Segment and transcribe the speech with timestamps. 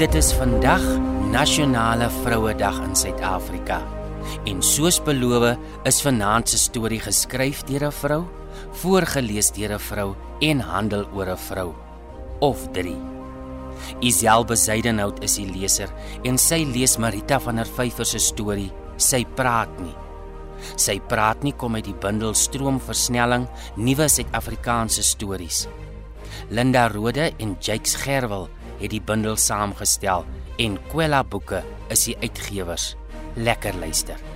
[0.00, 0.80] Dit is vandag
[1.28, 3.82] Nasionale Vrouedag in Suid-Afrika.
[4.48, 8.24] En soos beloof, is vanaand se storie geskryf deur 'n vrou,
[8.80, 11.74] voorgeles deur 'n vrou en handel oor 'n vrou
[12.40, 12.96] of drie.
[14.00, 15.90] Isel Besaidenhout is die leser
[16.24, 18.72] en sy lees Marita van der Vyver se storie.
[18.96, 19.96] Sy praat nie.
[20.76, 25.68] Sy praat nie kom uit die bundel Stroomversnelling Nuwe Suid-Afrikaanse Stories.
[26.48, 28.48] Linda Rode en Jakes Gerwel
[28.80, 30.24] het die bundel saamgestel
[30.58, 32.94] en Kwela Boeke is die uitgewers.
[33.34, 34.29] Lekker luister.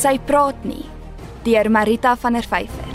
[0.00, 0.86] Sy praat nie
[1.44, 2.89] deur Marita van der Vyver.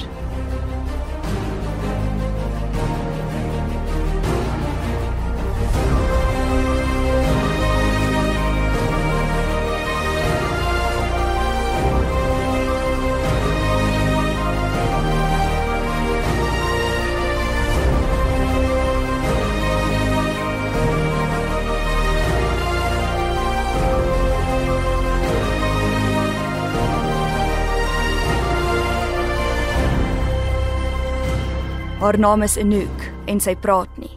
[32.06, 34.12] Haar naam is Anouk en sy praat nie.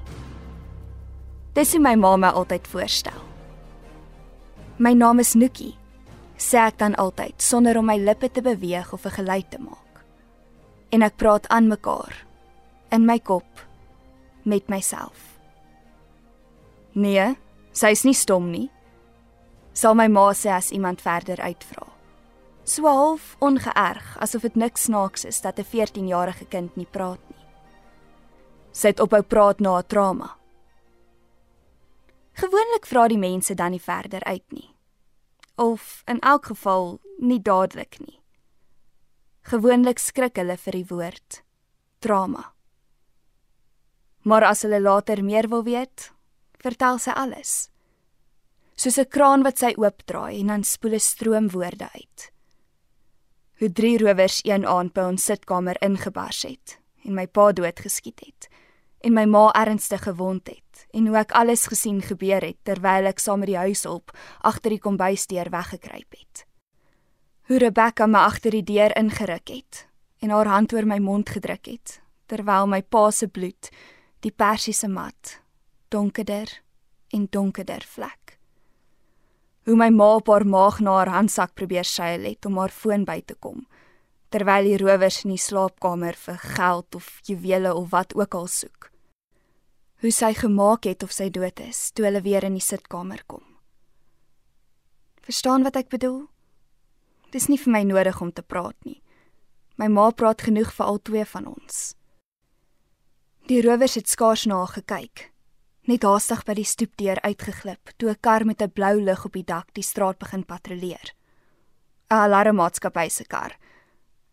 [1.56, 3.22] Dis hoe my ma my altyd voorstel.
[4.76, 5.72] My naam is Nookie,
[6.36, 10.04] sê ek dan altyd sonder om my lippe te beweeg of 'n geluid te maak.
[10.92, 12.26] En ek praat aan mekaar
[12.92, 13.64] in my kop
[14.44, 15.38] met myself.
[16.92, 17.36] Nee,
[17.72, 18.70] sy is nie stom nie.
[19.72, 21.86] Sal my ma sê as iemand verder uitvra.
[22.64, 27.37] So half ongeërg asof dit niks snaaks is dat 'n 14-jarige kind nie praat nie.
[28.72, 30.38] Sy het ophou praat na 'n trauma.
[32.38, 34.70] Gewoonlik vra die mense dan nie verder uit nie.
[35.56, 38.20] Of in elk geval nie dadelik nie.
[39.42, 41.42] Gewoonlik skrik hulle vir die woord
[41.98, 42.52] trauma.
[44.22, 46.12] Maar as hulle later meer wil weet,
[46.62, 47.70] vertel sy alles.
[48.76, 52.32] Soos 'n kraan wat sy oopdraai en dan spoel 'n stroom woorde uit.
[53.58, 58.48] Hoe drie rowers een aand by ons sitkamer ingebars het en my pa doodgeskiet het
[59.00, 63.22] en my ma ernstig gewond het en hoe ek alles gesien gebeur het terwyl ek
[63.22, 64.12] saam met die huishulp
[64.46, 66.44] agter die kombuisdeur weggekruip het.
[67.48, 69.86] Hoe Rebecca my agter die deur ingeruk het
[70.20, 73.70] en haar hand oor my mond gedruk het terwyl my pa se bloed
[74.26, 75.38] die persiese mat
[75.88, 76.50] donkerder
[77.14, 78.36] en donkerder vlek.
[79.64, 83.04] Hoe my ma op haar maag na haar handsak probeer seil het om haar foon
[83.08, 83.67] by te kom
[84.28, 88.90] terwyl die rowers in die slaapkamer vir geld of juwele of wat ook al soek.
[90.02, 93.44] Hoe sy gemaak het of sy dood is toe hulle weer in die sitkamer kom.
[95.24, 96.26] Verstaan wat ek bedoel?
[97.32, 99.00] Dis nie vir my nodig om te praat nie.
[99.76, 101.80] My ma praat genoeg vir al twee van ons.
[103.48, 105.30] Die rowers het skaars na haar gekyk,
[105.88, 109.44] net haastig by die stoepdeur uitgeglip toe 'n kar met 'n blou lig op die
[109.44, 111.14] dak die straat begin patrolleer.
[112.10, 113.56] 'n Alarmmaatskappy se kar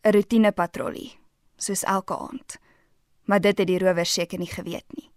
[0.05, 1.17] 'n roetinepatrollie,
[1.57, 2.57] soos elke aand.
[3.25, 5.09] Maar dit het die rowers seker nie geweet nie.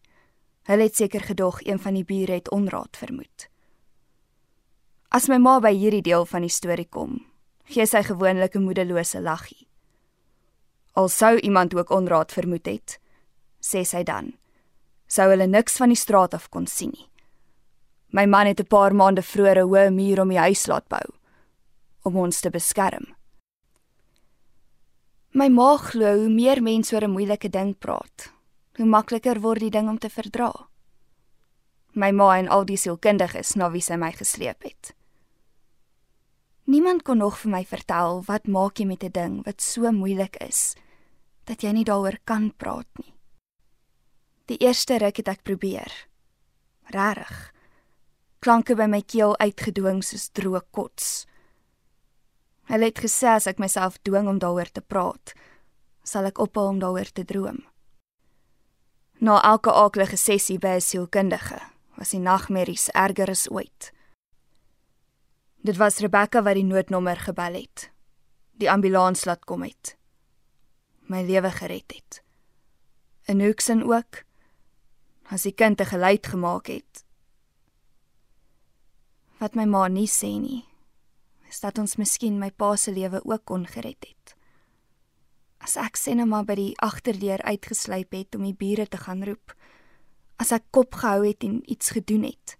[0.63, 3.49] Hulle het seker gedog een van die bure het onraad vermoed.
[5.09, 7.27] As my ma by hierdie deel van die storie kom,
[7.65, 9.69] gee sy gewoonlik 'n moedelose laggie.
[10.93, 12.99] Al sou iemand ook onraad vermoed het,
[13.61, 14.33] sê sy dan,
[15.07, 17.09] sou hulle niks van die straat af kon sien nie.
[18.11, 21.15] My man het 'n paar maande vroeër 'n hoë muur om die huis laat bou
[22.03, 23.18] om ons te beskerm.
[25.33, 28.33] My ma glo hoe meer mense oor 'n moeilike ding praat,
[28.77, 30.69] hoe makliker word die ding om te verdra.
[31.93, 34.95] My ma en al die sielkundiges na wie sy my gesleep het.
[36.65, 40.37] Niemand kon nog vir my vertel wat maak jy met 'n ding wat so moeilik
[40.37, 40.75] is
[41.45, 43.15] dat jy nie daaroor kan praat nie.
[44.47, 45.93] Die eerste ruk het ek probeer.
[46.83, 47.53] Rarig.
[48.41, 51.27] Klanke by my keel uitgedwing soos droë kots.
[52.69, 55.33] Hulle het gesê as ek myself dwing om daaroor te praat,
[56.05, 57.63] sal ek ophou om daaroor te droom.
[59.25, 61.61] Na elke aaklige sessie by 'n sielkundige,
[61.97, 63.93] was die nagmerries erger as ooit.
[65.65, 67.91] Dit was Rebecca wat die noodnommer gebel het.
[68.53, 69.97] Die ambulans laat kom het.
[71.09, 72.23] My lewe gered het.
[73.25, 74.25] En Hoeksen ook.
[75.31, 77.05] As die kind 'n geluid gemaak het.
[79.39, 80.68] Wat my ma nie sê nie,
[81.49, 84.35] is dat ons miskien my pa se lewe ook kon gered het.
[85.65, 89.25] As ek sien hom maar by die agterdeur uitgeslyp het om die bure te gaan
[89.27, 89.55] roep,
[90.39, 92.55] as ek kop gehou het en iets gedoen het.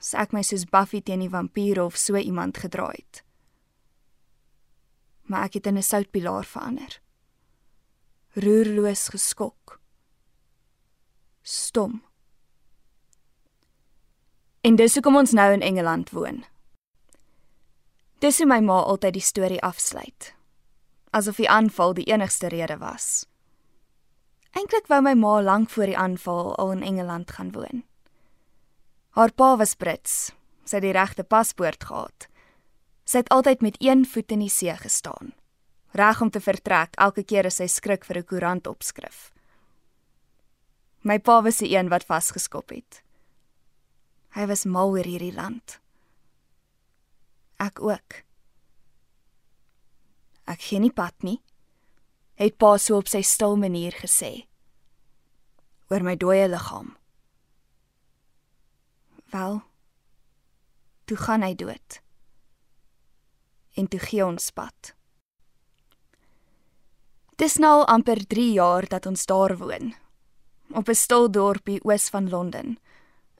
[0.00, 3.22] As ek my soos Buffy teen die vampiere of so iemand gedraai het.
[5.30, 7.00] Maar ek het in 'n soutpilaar verander.
[8.34, 9.80] Roerloos geskok.
[11.42, 12.02] Stom.
[14.60, 16.44] En dis hoekom ons nou in Engeland woon.
[18.22, 20.28] Dis hoe my ma altyd die storie afsluit.
[21.10, 23.24] Asof die aanval die enigste rede was.
[24.54, 27.82] Eintlik wou my ma lank voor die aanval al in Engeland gaan woon.
[29.18, 30.30] Haar pa was Brits.
[30.62, 32.28] Sy het die regte paspoort gehad.
[33.02, 35.34] Sy het altyd met een voet in die see gestaan,
[35.98, 39.32] reg om te vertrek elke keer as sy skrik vir 'n koerant opskrif.
[41.02, 43.02] My pa was die een wat vasgeskop het.
[44.30, 45.81] Hy was mal oor hierdie land.
[47.62, 48.22] Ek ook.
[50.50, 51.38] Ek gee nie pad nie,
[52.40, 54.48] het pa so op sy stil manier gesê.
[55.92, 56.94] oor my dooie liggaam.
[59.28, 59.58] Wel,
[61.04, 61.98] toe gaan hy dood.
[63.76, 64.94] En toe gee ons pad.
[67.36, 69.92] Dis nou amper 3 jaar dat ons daar woon.
[70.72, 72.78] Op 'n stil dorpie oos van Londen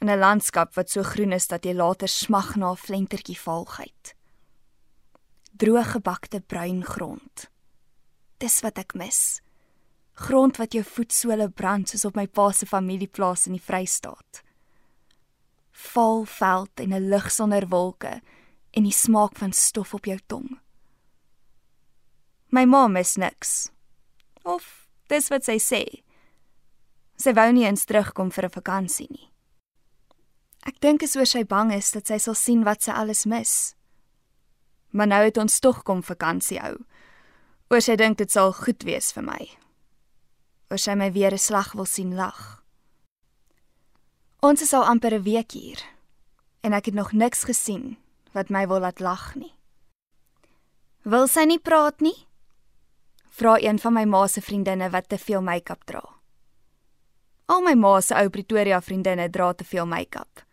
[0.02, 4.14] in 'n landskap wat so groen is dat jy later smag na 'n flentertjie valgheid.
[5.52, 7.50] Droog gebakte bruin grond.
[8.38, 9.40] Dis wat ek mis.
[10.12, 14.43] Grond wat jou voetsole brand soos op my pa se familieplaas in die Vrystaat.
[15.70, 18.20] Val veld en 'n lug sonder wolke
[18.70, 20.60] en die smaak van stof op jou tong.
[22.49, 23.70] My ma mis niks.
[24.43, 26.02] Of dis wat sy sê.
[27.16, 29.31] Sy wou nie eens terugkom vir 'n vakansie nie.
[30.62, 33.75] Ek dink is oor sy bang is dat sy sal sien wat sy alles mis.
[34.94, 36.76] Maar nou het ons tog kom vakansie hou.
[37.73, 39.41] Oor sy dink dit sal goed wees vir my.
[40.70, 42.62] Oor sy my weer 'n slag wil sien lag.
[44.43, 45.81] Ons is al amper 'n week hier
[46.62, 47.97] en ek het nog niks gesien
[48.32, 49.55] wat my wil laat lag nie.
[51.03, 52.26] Wil sy nie praat nie?
[53.31, 56.03] Vra een van my ma se vriendinne wat te veel make-up dra.
[57.47, 60.51] Al my ma se ou Pretoria vriendinne dra te veel make-up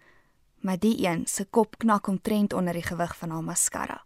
[0.62, 4.04] maar die een se kop knak omtrent onder die gewig van haar mascara.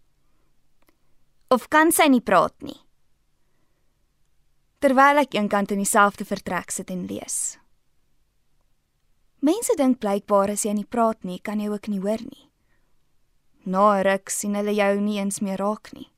[1.48, 2.80] Of kan sy nie praat nie?
[4.80, 7.58] Terwyl ek eenkant in dieselfde vertrek sit en lees.
[9.44, 12.50] Mense dink blykbaar as jy nie praat nie, kan jy ook nie hoor nie.
[13.66, 16.10] Na ruk sien hulle jou nie eens meer raak nie.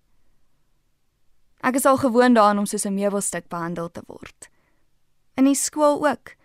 [1.66, 4.50] Ek is al gewoond daaraan om soos 'n meubelstuk behandel te word.
[5.38, 6.36] In die skool ook.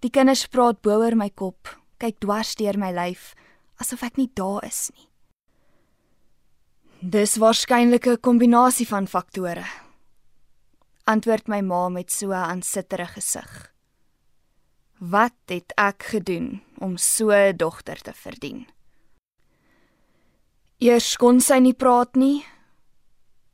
[0.00, 3.32] Die kinders praat bo oor my kop kyk dwars deur my lyf
[3.82, 5.08] asof ek nie daar is nie.
[7.02, 9.66] Dis waarskynlik 'n kombinasie van faktore.
[11.06, 13.72] Antwoord my ma met so 'n aansitterige gesig.
[14.98, 18.66] Wat het ek gedoen om so 'n dogter te verdien?
[20.78, 22.44] Eers kon sy nie praat nie.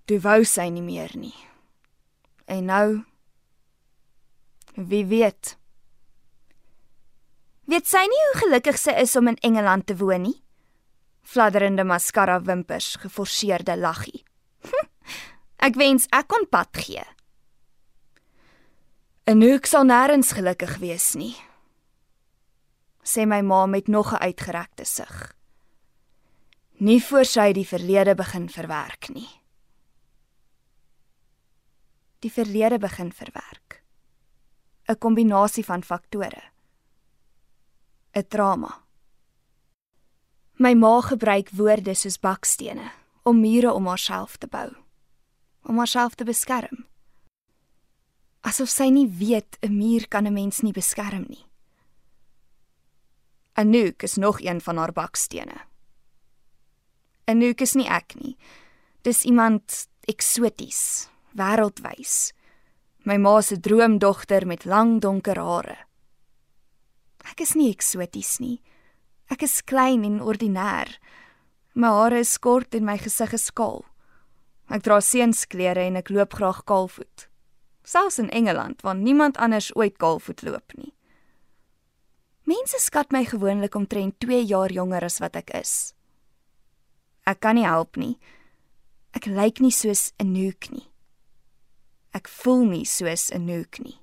[0.04, 1.36] Toe wou sy nie meer nie.
[2.46, 3.04] En nou
[4.74, 5.57] wie weet
[7.68, 10.38] Weet sy nie hoe gelukkig sy is om in Engeland te woon nie?
[11.20, 14.22] Fladderende mascara wimpers, geforseerde laggie.
[15.66, 17.04] ek wens ek kon pad gee.
[19.28, 21.34] En nou ek sal nêrens gelukkig wees nie.
[23.04, 25.34] Sê my ma met nog 'n uitgerekte sug.
[26.80, 29.28] Nie voor sy die verlede begin verwerk nie.
[32.20, 33.82] Die verlede begin verwerk.
[34.88, 36.57] 'n Kombinasie van faktore.
[38.18, 38.84] 'n drama.
[40.58, 42.90] My ma gebruik woorde soos bakstene
[43.22, 44.70] om mure om haarself te bou,
[45.62, 46.86] om haarself te beskerm.
[48.40, 51.46] Asof sy nie weet 'n muur kan 'n mens nie beskerm nie.
[53.52, 55.66] Anouk is nog een van haar bakstene.
[57.24, 58.36] Anouk is nie ek nie.
[59.02, 62.32] Dis iemand eksoties, wêreldwys.
[63.04, 65.87] My ma se droomdogter met lang donker hare.
[67.24, 68.60] Ek is nie eksoties nie.
[69.30, 70.98] Ek is klein en ordinêr.
[71.74, 73.84] My hare is kort en my gesig is kaal.
[74.68, 77.28] Ek dra seensklere en ek loop graag kaalvoet.
[77.84, 80.92] Selfs in Engeland waar niemand anders ooit kaalvoet loop nie.
[82.48, 85.92] Mense skat my gewoonlik omtrent 2 jaar jonger as wat ek is.
[87.28, 88.16] Ek kan nie help nie.
[89.12, 90.88] Ek lyk nie soos 'n nook nie.
[92.14, 94.00] Ek voel nie soos 'n nook nie.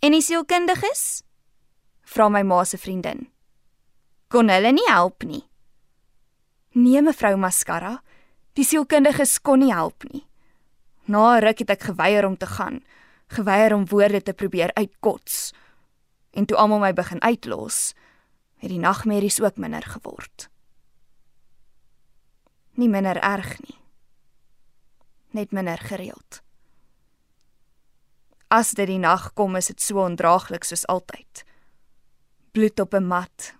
[0.00, 1.22] En die sielkundiges?
[2.06, 3.26] Vra my ma se vriendin.
[4.28, 5.42] Kon hulle nie help nie.
[6.76, 7.96] Nee, mevrou Mascara,
[8.58, 10.26] die sielkundiges kon nie help nie.
[11.06, 12.84] Na 'n ruk het ek geweier om te gaan,
[13.28, 15.52] geweier om woorde te probeer uitkots.
[16.30, 17.94] En toe almal my begin uitlos,
[18.56, 20.50] het die nagmerries ook minder geword.
[22.74, 23.78] Nie minder erg nie.
[25.30, 26.45] Net minder gereeld.
[28.48, 31.42] As dit die nag kom, is dit so ondraaglik soos altyd.
[32.54, 33.54] Bloed op 'n mat,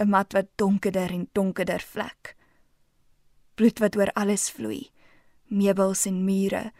[0.00, 2.34] 'n mat wat donkerder en donkerder vlek.
[3.54, 4.90] Bloed wat oor alles vloei,
[5.48, 6.72] meubels en mure,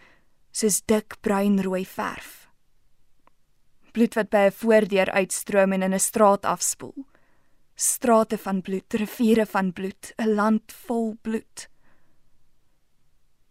[0.52, 2.48] soos dik bruinrooi verf.
[3.92, 7.06] Bloed wat by 'n voordeur uitstroom en in 'n straat afspoel.
[7.76, 11.68] Strate van bloed, riviere van bloed, 'n land vol bloed.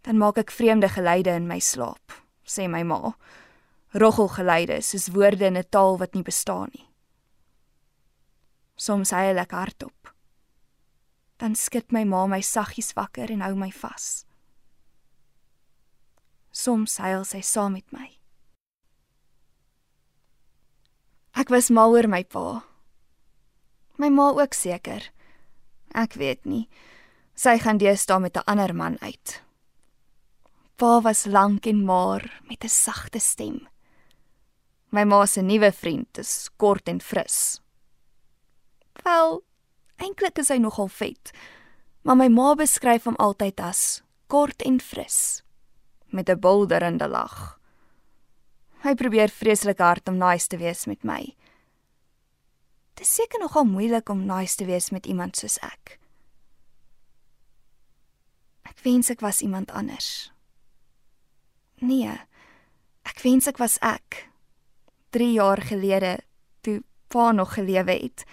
[0.01, 3.15] Dan maak ek vreemde geluide in my slaap, sê my ma.
[3.93, 6.87] Roggelgeluide soos woorde in 'n taal wat nie bestaan nie.
[8.75, 10.13] Soms huil ek hardop.
[11.37, 14.25] Dan skud my ma my saggies wakker en hou my vas.
[16.51, 18.09] Soms huil sy saam met my.
[21.33, 22.63] Ek was mal oor my pa.
[23.97, 25.11] My ma ook seker.
[25.93, 26.67] Ek weet nie.
[27.35, 29.41] Sy gaan deesdae met 'n ander man uit.
[30.77, 33.72] Pa was lank en maar met 'n sagte stem.
[34.93, 37.57] My ma se nuwe vriend is kort en fris.
[39.01, 39.39] Wel,
[39.97, 41.31] eintlik is hy nogal vet.
[42.05, 45.41] Maar my ma beskryf hom altyd as kort en fris
[46.13, 47.59] met 'n bulderende lag.
[48.83, 51.35] Hy probeer vreeslik hard om nice te wees met my.
[52.93, 55.99] Dit is seker nogal moeilik om nice te wees met iemand soos ek.
[58.63, 60.31] Ek wens ek was iemand anders.
[61.81, 62.19] Nee.
[63.03, 64.32] Ek wens ek was ek.
[65.13, 66.17] 3 jaar gelede
[66.65, 68.25] toe pa nog gelewe het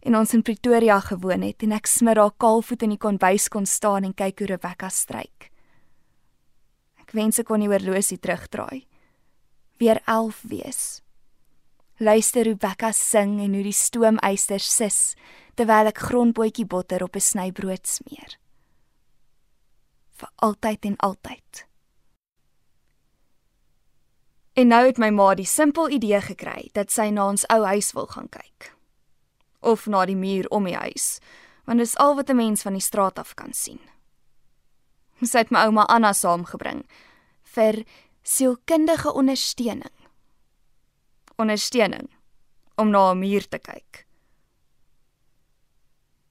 [0.00, 4.06] en ons in Pretoria gewoon het en ek smiddag kaalvoet in die kombuis kon staan
[4.06, 5.50] en kyk hoe Rebecca stryk.
[7.02, 8.86] Ek wens ek kon die horlosie terugdraai.
[9.82, 10.82] Weer 11 wees.
[11.98, 15.00] Luister hoe Rebecca sing en hoe die stoomeisters sis
[15.58, 18.38] terwyl ek grondbootjie botter op 'n snybrood smeer.
[20.18, 21.67] Vir altyd en altyd.
[24.58, 27.92] En nou het my ma die simpel idee gekry dat sy na ons ou huis
[27.94, 28.72] wil gaan kyk.
[29.62, 31.20] Of na die muur om die huis,
[31.68, 33.78] want dit is al wat 'n mens van die straat af kan sien.
[35.22, 36.82] Sy het my ouma Anna saamgebring
[37.42, 37.84] vir
[38.22, 39.94] sielkundige ondersteuning.
[41.36, 42.10] Ondersteuning
[42.76, 44.06] om na 'n muur te kyk.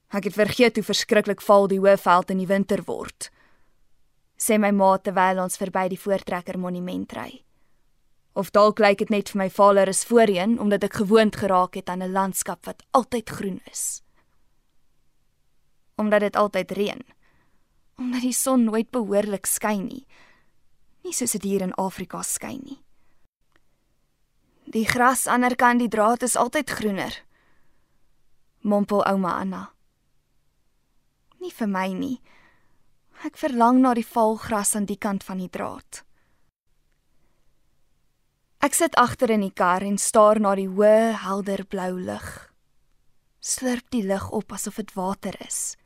[0.08, 3.30] Ek het vergeet hoe verskriklik val die Hoëveld in die winter word.
[4.36, 7.47] Sê my ma terwyl ons verby die Voortrekker Monument ry.
[8.38, 11.88] Of dalk lyk dit net vir my vader is voorheen omdat ek gewoond geraak het
[11.90, 14.02] aan 'n landskap wat altyd groen is.
[15.96, 17.02] Omdat dit altyd reën
[17.98, 20.04] omdat die son nooit behoorlik skyn nie.
[21.02, 22.78] Nie soos dit hier in Afrika skyn nie.
[24.68, 27.14] Die gras ander kant die draad is altyd groener.
[28.62, 29.62] Mompel ouma Anna.
[31.40, 32.18] Nie vir my nie.
[33.26, 36.04] Ek verlang na die valgras aan die kant van die draad.
[38.58, 42.26] Ek sit agter in die kar en staar na die hoë, helder blou lug.
[43.38, 45.76] Slurp die lug op asof dit water is.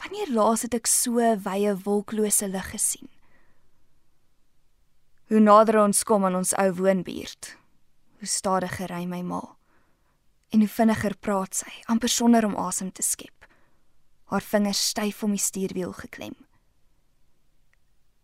[0.00, 3.10] Wanneer laas het ek so wye wolklose lig gesien?
[5.28, 7.52] Hoe nader ons kom aan ons ou woonbuurt,
[8.16, 9.42] hoe stadiger ry my ma.
[10.56, 13.44] En hoe vinniger praat sy, amper sonder om asem te skep.
[14.32, 16.36] Haar vingers styf om die stuurwiel geklem.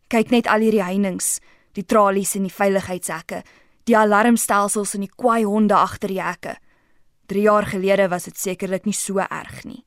[0.08, 1.42] Kyk net al hierdie heininge,
[1.72, 3.42] die tralies en die veiligheidshekke,
[3.84, 6.56] die alarmstelsels en die kwaai honde agter die hekke.
[7.26, 9.84] 3 jaar gelede was dit sekerlik nie so erg nie.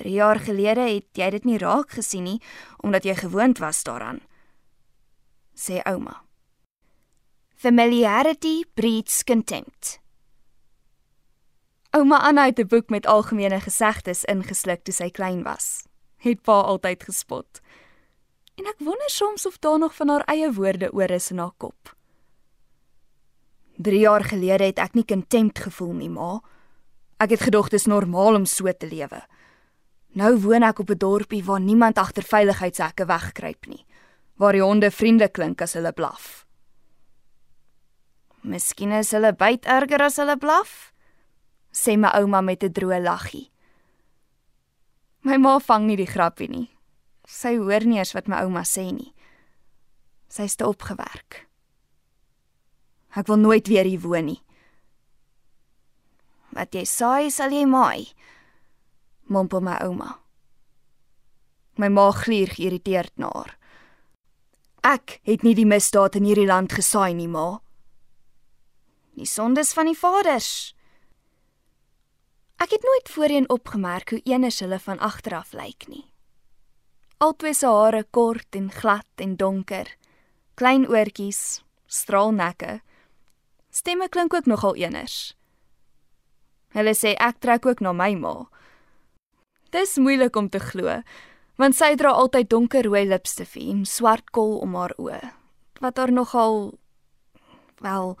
[0.00, 2.40] 3 jaar gelede het jy dit nie raak gesien nie
[2.82, 4.20] omdat jy gewoond was daaraan.
[5.54, 6.22] sê ouma.
[7.54, 9.98] Familiarity breeds contempt.
[11.92, 15.84] Ouma Anna het 'n boek met algemene gesegdes ingesluk toe sy klein was.
[16.16, 17.60] Het pa altyd gespot.
[18.60, 21.54] En ek wonder soms of daar nog van haar eie woorde oor is in haar
[21.56, 21.94] kop.
[23.80, 26.42] 3 jaar gelede het ek nie contempt gevoel nie, ma.
[27.16, 29.22] Ek het gedog dit is normaal om so te lewe.
[30.12, 33.86] Nou woon ek op 'n dorpie waar niemand agter veiligheidshekke wegkruip nie,
[34.36, 36.44] waar die honde vriendelik klink as hulle blaf.
[38.42, 40.92] Miskien is hulle byt erger as hulle blaf,
[41.72, 43.50] sê my ouma met 'n droë laggie.
[45.22, 46.79] My ma vang nie die grappie nie.
[47.30, 49.12] Sy hoor nie eens wat my ouma sê nie.
[50.30, 51.44] Sy is te opgewerk.
[53.14, 54.40] Ek wil nooit weer hier woon nie.
[56.54, 58.10] Wat jy saai, sal jy maai.
[59.30, 60.16] Mompel my ouma.
[61.78, 63.54] My ma gluur geïrriteerd na haar.
[64.82, 67.60] Ek het nie die misdaad in hierdie land gesaai nie, ma.
[69.14, 70.74] Die sondes van die vaders.
[72.60, 76.09] Ek het nooit voorheen opgemerk hoe eenes hulle van agteraf lyk nie.
[77.20, 79.88] Albei se hare kort en glad en donker,
[80.56, 82.78] klein oortjies, straalnekke.
[83.68, 85.34] Stemme klink ook nogal eners.
[86.72, 88.32] Hulle sê ek trek ook na my ma.
[89.68, 91.02] Dis moeilik om te glo,
[91.60, 95.20] want sy dra altyd donkerrooi lipstifie en swart kol om haar oë,
[95.84, 96.72] wat haar nogal
[97.84, 98.16] wel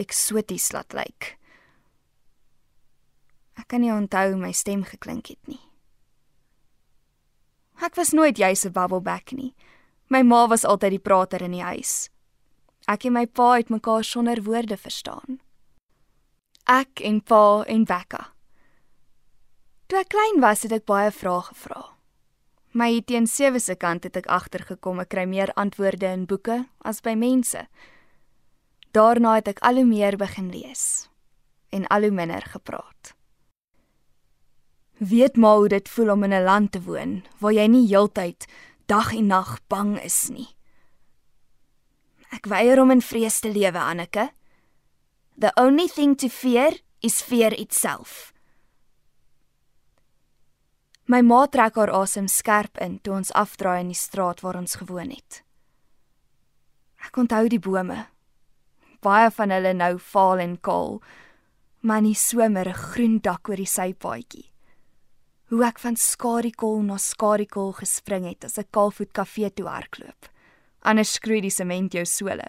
[0.00, 1.34] eksoties laat lyk.
[3.60, 5.60] Ek kan nie onthou my stem geklink het nie.
[7.84, 9.54] Ek was nooit juis 'n bubbleback nie.
[10.08, 12.08] My ma was altyd die prater in die huis.
[12.88, 15.40] Ek en my pa het mekaar sonder woorde verstaan.
[16.64, 18.32] Ek en pa en Becca.
[19.86, 21.94] Toe ek klein was, het ek baie vrae gevra.
[22.72, 27.00] My teen sewe se kant het ek agtergekom ek kry meer antwoorde in boeke as
[27.00, 27.68] by mense.
[28.92, 31.08] Daarna het ek al hoe meer begin lees
[31.70, 33.14] en al hoe minder gepraat.
[34.98, 38.46] Weet maar hoe dit voel om in 'n land te woon waar jy nie heeltyd
[38.86, 40.48] dag en nag bang is nie.
[42.30, 44.30] Ek weier om in vrees te lewe, Anneke.
[45.38, 48.32] The only thing to fear is fear itself.
[51.06, 54.78] My ma trek haar asem skerp in toe ons afdraai in die straat waar ons
[54.80, 55.42] gewoon het.
[57.04, 58.06] Ek onthou die bome.
[59.04, 61.02] Baie van hulle nou vaal en kaal,
[61.80, 64.53] maar nie somer 'n groen dak oor die sypaadjie.
[65.52, 70.28] Hoe ek van skadikol na skadikol gespring het as 'n kaalvoet kafee toe hardloop.
[70.82, 72.48] Anders skroei die sement jou sole.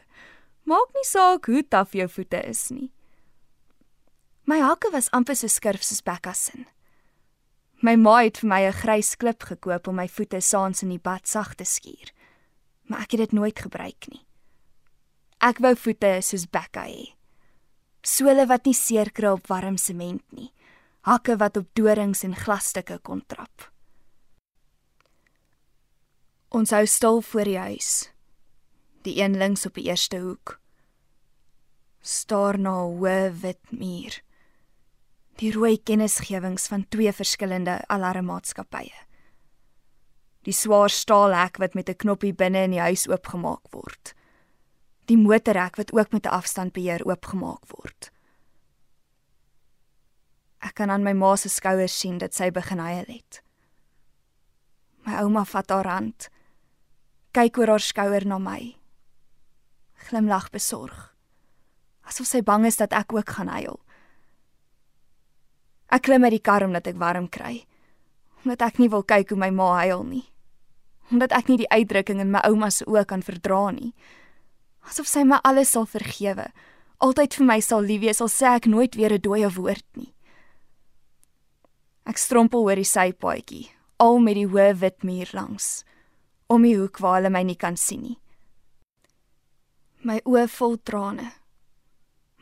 [0.63, 2.91] Maak nie saak hoe taaf jou voete is nie.
[4.45, 6.65] My hakke was amper so skurf soos Becca se.
[7.81, 10.99] My ma het vir my 'n grys klip gekoop om my voete saans in die
[10.99, 12.11] bad sag te skuur.
[12.87, 14.25] Maar ek het dit nooit gebruik nie.
[15.41, 17.13] Ek wou voete soos Becca hê.
[18.03, 20.51] Sole wat nie seerkry op warm sement nie.
[21.05, 23.69] Hakke wat op dorings en glasstukke kon trap.
[26.49, 28.11] Ons hou stil voor die huis.
[29.05, 30.59] Die een links op die eerste hoek.
[32.01, 34.25] Staar na 'n hoë wit muur
[35.41, 38.93] die rooi kennisgewings van twee verskillende alarmmaatskappye.
[40.45, 44.13] Die swaar staalhek wat met 'n knoppie binne in die huis oopgemaak word.
[45.05, 48.11] Die motorhek wat ook met 'n afstandbeheer oopgemaak word.
[50.65, 53.41] Ek kan aan my ma se skouers sien dat sy begin huil het.
[55.05, 56.29] My ouma vat haar hand,
[57.37, 58.73] kyk oor haar skouer na my.
[60.07, 61.11] Glimlag besorg.
[62.05, 63.77] Asof sy bang is dat ek ook gaan huil.
[65.93, 67.65] Ek klim uit die kar omdat ek warm kry.
[68.41, 70.25] Omdat ek nie wil kyk hoe my ma huil nie.
[71.13, 73.93] Omdat ek nie die uitdrukking in my ouma se oë kan verdra nie.
[74.89, 76.49] Asof sy my alles sal vergewe.
[77.05, 80.14] Altyd vir my sal lief wees al sê ek nooit weer 'n dooie woord nie.
[82.05, 83.65] Ek strompel oor die sypaadjie,
[83.97, 85.83] al met die hoë wit muur langs,
[86.47, 88.17] om die hoek waar hulle my nie kan sien nie.
[90.05, 91.31] My oë vol trane.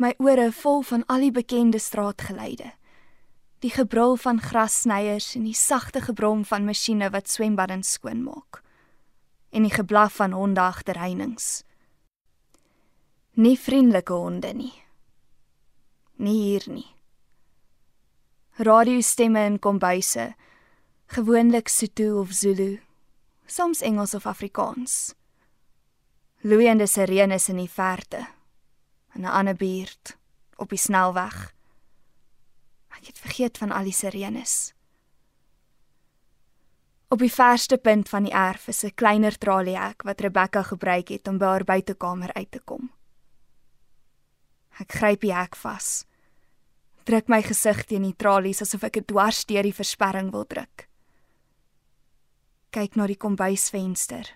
[0.01, 2.73] My ore vol van al die bekende straatgeluide
[3.63, 8.59] die gebrul van grassnyers en die sagte gebrom van masjiene wat swembaddens skoonmaak
[9.55, 11.61] en die geblaf van honde agter heininge.
[13.37, 14.73] Nie vriendelike honde nie.
[16.17, 16.87] Nie hier nie.
[18.55, 20.35] Radiostemme in kombuise,
[21.05, 22.79] gewoonlik Sotho of Zulu,
[23.45, 25.15] soms Engels of Afrikaans.
[26.41, 28.27] Loeiende sirenes in die verte,
[29.15, 30.17] in 'n ander buurt,
[30.55, 31.53] op die snelweg.
[32.89, 34.73] Ek het vergeet van al die sirenes.
[37.09, 41.27] Op die verste punt van die erf is 'n kleiner traliehek wat Rebecca gebruik het
[41.27, 42.91] om by haar buitekamer uit te kom.
[44.79, 46.05] Ek gryp die hek vas.
[47.03, 50.87] Druk my gesig teen die tralies asof ek dit dwars deur die versperring wil druk.
[52.71, 54.29] Kyk na die kombuisvenster.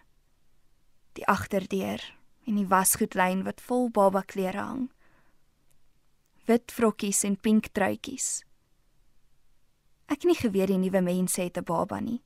[1.15, 2.03] Die agterdeur
[2.47, 4.83] en die wasgoedlyn wat vol baba klere hang.
[6.47, 8.43] Wit vrokkies en pink truitjies.
[10.07, 12.21] Ek het nie geweet die nuwe mense het 'n baba nie.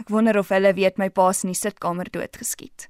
[0.00, 2.88] Ek wonder of hulle weet my pa se in die sitkamer doodgeskiet.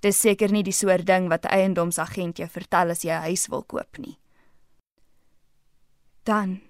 [0.00, 3.48] Dis seker nie die soort ding wat 'n eiendomsagent jou vertel as jy 'n huis
[3.48, 4.18] wil koop nie.
[6.24, 6.60] Dan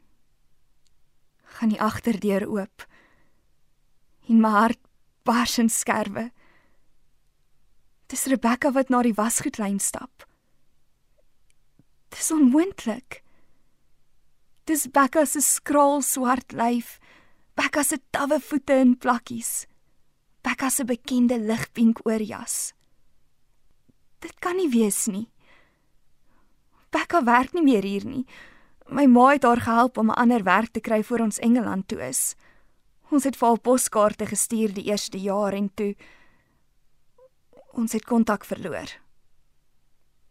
[1.57, 2.87] gaan die agterdeur oop.
[4.29, 4.81] En my hart
[5.23, 6.31] bars in skerwe.
[8.07, 10.27] Dis Rebecca wat na die wasgoedlyn stap.
[12.15, 13.23] Dis onmoontlik.
[14.65, 16.99] Dis Becca se skraal swart lyf,
[17.55, 19.67] Becca se tawwe voete in plakkies.
[20.43, 22.73] Becca se bekende ligpink oorjas.
[24.25, 25.29] Dit kan nie wees nie.
[26.91, 28.25] Becca werk nie meer hier nie.
[28.89, 32.01] My ma het haar gehelp om 'n ander werk te kry voor ons Engeland toe
[32.09, 32.35] is.
[33.11, 35.95] Ons het vir haar poskaarte gestuur die eerste jaar en toe
[37.73, 38.89] ons het kontak verloor.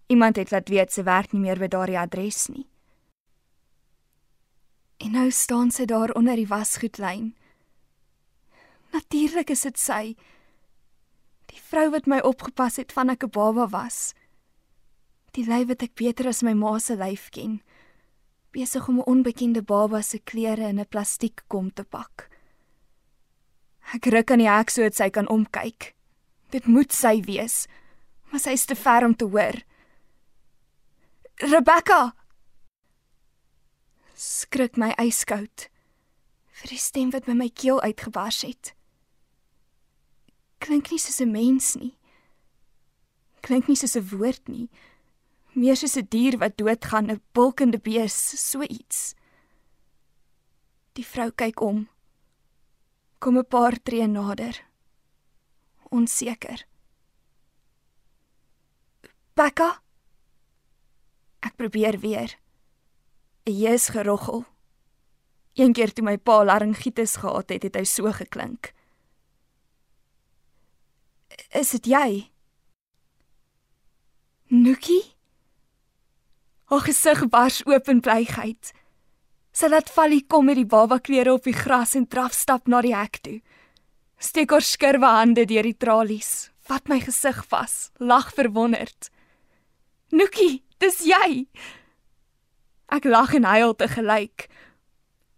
[0.08, 2.68] Iemand het laat weet sy werk nie meer by daardie adres nie.
[4.98, 7.36] En nou staan sy daar onder die wasgoedlyn.
[8.94, 10.16] Natuurlik is dit sy.
[11.52, 14.14] Die vrou wat my opgepas het van ek 'n baba was.
[15.32, 17.62] Die lyf wat ek beter as my ma se lyf ken.
[18.54, 22.30] Besig om 'n onbekende baba se klere in 'n plastiekkom te pak.
[23.94, 25.96] Ek ruk aan die hek sodat sy kan omkyk.
[26.50, 27.68] Dit moet sy wees,
[28.30, 29.64] maar sy is te ver om te hoor.
[31.36, 32.14] Rebecca!
[34.14, 35.68] Skrik my yskoud
[36.54, 38.76] vir die stem wat by my keel uitgebars het.
[40.60, 41.98] Klink nie soos 'n mens nie.
[43.42, 44.70] Klink nie soos 'n woord nie.
[45.54, 48.18] Meer soos 'n dier wat doodgaan, 'n bulkende bees,
[48.50, 49.14] so iets.
[50.94, 51.90] Die vrou kyk om.
[53.20, 54.66] Kom 'n paar tree nader.
[55.90, 56.66] Onseker.
[59.34, 59.82] Becca.
[61.40, 62.40] Ek probeer weer.
[63.46, 64.46] 'n Jees geroggel.
[65.54, 68.74] Een keer toe my pa laryngitis gehad het, het hy so geklink.
[71.54, 72.32] Is dit jy?
[74.50, 75.14] Nuki?
[76.74, 78.72] Haar gesig bars oop in blygheid.
[79.54, 82.80] Sy laat Vallie kom met die baba klere op die gras en draf stap na
[82.82, 83.36] die hek toe.
[84.18, 89.12] Steek haar skurwe hande deur die tralies, vat my gesig vas, lag verwonderd.
[90.18, 91.46] Nuki, dis jy.
[92.90, 94.48] Ek lag en huil te gelyk.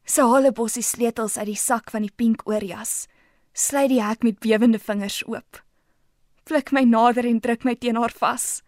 [0.07, 3.09] Sy haal 'n bossie sleutels uit die sak van die pink oorjas,
[3.51, 5.59] sluit die hek met bewende vingers oop.
[6.45, 8.63] Pluk my nader en druk my teen haar vas.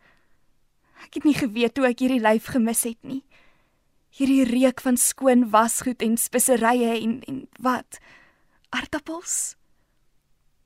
[1.05, 3.23] Ek het nie geweet hoe ek hierdie lyf gemis het nie.
[4.17, 7.99] Hierdie reuk van skoon wasgoed en speserye en en wat?
[8.73, 9.55] Aardappels?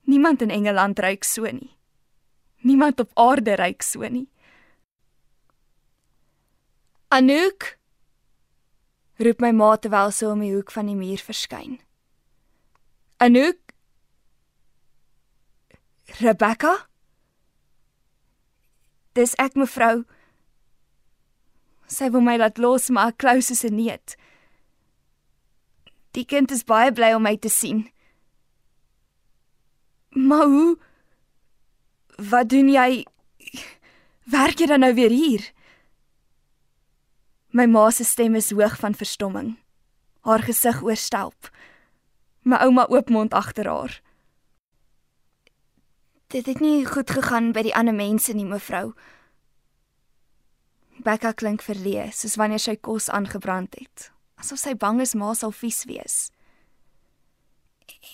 [0.07, 1.75] Niemand in Engeland ruik so nie.
[2.61, 4.29] Niemand op aarde ruik so nie.
[7.11, 7.75] Anouk
[9.21, 11.79] roep my ma terwyl sy om die hoek van die muur verskyn.
[13.21, 13.59] Anouk
[16.21, 16.73] Rebecca
[19.17, 20.05] Dis ek mevrou.
[21.91, 24.15] Sy wil my laat los maar klou soos 'n neet.
[26.15, 27.91] Die kind is baie bly om my te sien.
[30.09, 30.77] Maar hoe
[32.29, 33.05] Wat doen jy?
[34.29, 35.41] Werk jy dan nou weer hier?
[37.49, 39.55] My ma se stem is hoog van verstomming.
[40.21, 41.49] Haar gesig oorstelp.
[42.45, 44.01] My ouma oopmond agter haar.
[46.27, 48.93] Dit het nie goed gegaan by die ander mense nie, mevrou.
[51.01, 54.11] Becca klink verleë, soos wanneer sy kos aangebrand het,
[54.41, 56.17] asof sy bang is ma sal vies wees.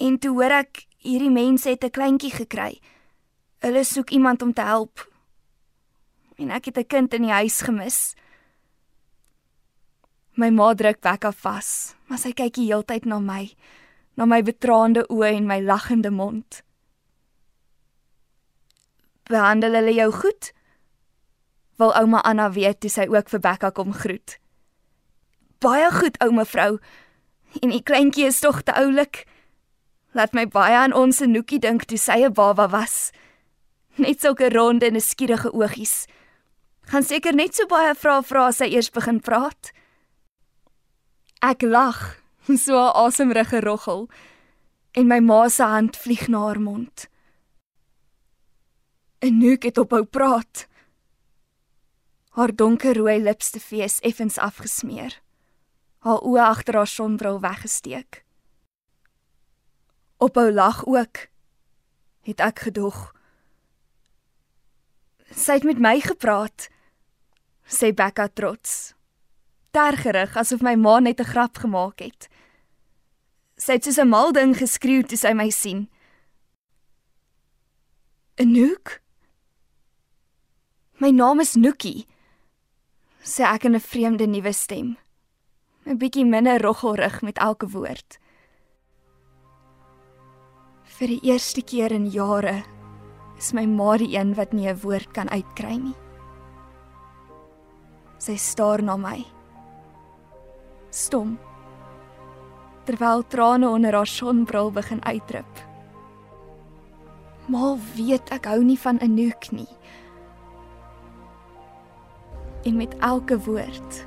[0.03, 2.79] En toe hoor ek hierdie mense het 'n kleintjie gekry.
[3.59, 5.07] Hulle soek iemand om te help.
[6.37, 8.15] En ek het 'n kind in die huis gemis.
[10.35, 13.55] My ma druk Becca vas, maar sy kyk die hele tyd na my,
[14.15, 16.63] na my betraande oë en my lagende mond.
[19.23, 20.53] Behandel hulle jou goed?
[21.77, 24.39] Wil ouma Anna weet toe sy ook vir Becca kom groet.
[25.61, 26.77] Baie goed, ouma vrou.
[27.61, 29.25] En die kleintjie is tog te oulik.
[30.17, 33.11] Laat my baie aan ons Noekie dink toe sy 'n baba was.
[33.97, 36.05] Net sulke ronde en skierige oogies.
[36.81, 39.71] Gaan seker net so baie vra vra as sy eers begin praat.
[41.41, 42.17] Ek lag,
[42.63, 44.09] so 'n asemrige roggel
[44.93, 47.07] en my ma se hand vlieg na haar mond.
[49.19, 50.67] En nu het ophou praat.
[52.37, 55.15] Haar donkerrooi lipste fees effens afgesmeer.
[56.05, 58.19] Haar oë agter haar sonbril weggesteek.
[60.21, 61.23] Ophou lag ook.
[62.29, 62.99] Het ek gedog.
[65.33, 66.67] Sy het met my gepraat.
[67.65, 68.93] sê Becca trots.
[69.73, 72.29] Tergerig asof my ma net 'n grap gemaak het.
[73.57, 75.89] Sy het soos 'n mal ding geskreeu toe sy my sien.
[78.37, 79.01] Anouk?
[81.01, 82.05] My naam is Nookie,
[83.27, 84.97] sê ek in 'n vreemde nuwe stem.
[85.85, 88.19] 'n Bietjie minder roggelrig met elke woord.
[90.97, 92.63] Vir die eerste keer in jare
[93.37, 95.95] is my ma die een wat nie 'n woord kan uitkry nie.
[98.17, 99.25] Sy staar na my.
[100.89, 101.37] Stom.
[102.85, 105.53] Terwyl trane onder haar sonbril begin uitdrup.
[107.47, 109.76] Maar weet ek hou nie van Anouk nie.
[112.67, 114.05] En met elke woord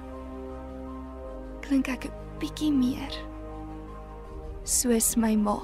[1.65, 3.15] klink ek 'n bietjie meer
[4.69, 5.57] soos my ma.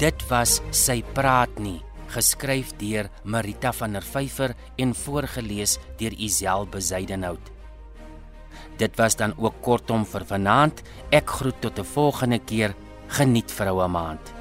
[0.00, 1.78] Dit was sy praat nie,
[2.10, 7.50] geskryf deur Marita van der Vyver en voorgeles deur Isel Bezuidenhout.
[8.76, 10.82] Dit was dan ook kortom vir vanaand.
[11.10, 12.74] Ek groet tot 'n volgende keer.
[13.08, 14.39] Geniet vroue maand.